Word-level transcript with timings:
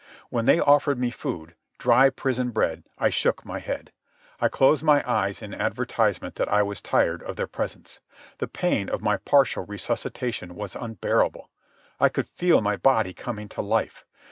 When 0.31 0.47
they 0.47 0.59
offered 0.59 0.97
me 0.97 1.11
food—dry 1.11 2.09
prison 2.09 2.49
bread—I 2.49 3.09
shook 3.09 3.45
my 3.45 3.59
head. 3.59 3.91
I 4.39 4.47
closed 4.49 4.83
my 4.83 5.07
eyes 5.07 5.43
in 5.43 5.53
advertisement 5.53 6.33
that 6.37 6.49
I 6.51 6.63
was 6.63 6.81
tired 6.81 7.21
of 7.21 7.35
their 7.35 7.45
presence. 7.45 7.99
The 8.39 8.47
pain 8.47 8.89
of 8.89 9.03
my 9.03 9.17
partial 9.17 9.63
resuscitation 9.63 10.55
was 10.55 10.75
unbearable. 10.75 11.51
I 11.99 12.09
could 12.09 12.27
feel 12.29 12.61
my 12.61 12.77
body 12.77 13.13
coming 13.13 13.47
to 13.49 13.61
life. 13.61 14.03